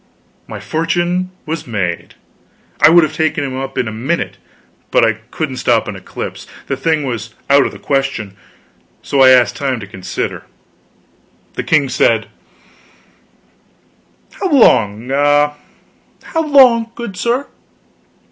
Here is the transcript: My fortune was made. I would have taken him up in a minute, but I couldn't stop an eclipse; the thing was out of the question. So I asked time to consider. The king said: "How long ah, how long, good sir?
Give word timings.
My 0.47 0.59
fortune 0.59 1.29
was 1.45 1.67
made. 1.67 2.15
I 2.81 2.89
would 2.89 3.03
have 3.03 3.13
taken 3.13 3.43
him 3.43 3.55
up 3.55 3.77
in 3.77 3.87
a 3.87 3.91
minute, 3.91 4.37
but 4.89 5.05
I 5.05 5.19
couldn't 5.29 5.57
stop 5.57 5.87
an 5.87 5.95
eclipse; 5.95 6.47
the 6.65 6.75
thing 6.75 7.03
was 7.03 7.35
out 7.51 7.67
of 7.67 7.71
the 7.71 7.77
question. 7.77 8.35
So 9.03 9.21
I 9.21 9.29
asked 9.29 9.55
time 9.57 9.79
to 9.79 9.85
consider. 9.85 10.47
The 11.53 11.61
king 11.61 11.87
said: 11.87 12.29
"How 14.39 14.49
long 14.49 15.11
ah, 15.13 15.57
how 16.23 16.47
long, 16.47 16.89
good 16.95 17.15
sir? 17.15 17.45